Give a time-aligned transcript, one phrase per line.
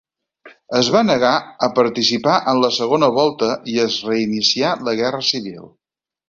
[0.77, 1.33] Es va negar
[1.67, 5.71] a participar en la segona volta, i es reinicià la guerra civil.